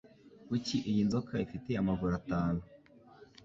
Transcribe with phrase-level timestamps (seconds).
[0.47, 2.61] Kuki iyi nzoka ifite amaguru atanu?